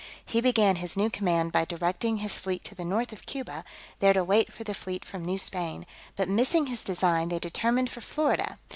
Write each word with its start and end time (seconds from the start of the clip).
He 0.25 0.41
began 0.41 0.77
his 0.77 0.97
new 0.97 1.11
command 1.11 1.51
by 1.51 1.63
directing 1.63 2.17
his 2.17 2.39
fleet 2.39 2.63
to 2.63 2.73
the 2.73 2.83
north 2.83 3.11
of 3.13 3.27
Cuba, 3.27 3.63
there 3.99 4.13
to 4.13 4.23
wait 4.23 4.51
for 4.51 4.63
the 4.63 4.73
fleet 4.73 5.05
from 5.05 5.23
New 5.23 5.37
Spain; 5.37 5.85
but 6.15 6.27
missing 6.27 6.65
his 6.65 6.83
design, 6.83 7.29
they 7.29 7.37
determined 7.37 7.91
for 7.91 8.01
Florida. 8.01 8.57